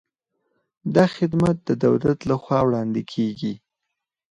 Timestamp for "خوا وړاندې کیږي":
2.41-3.53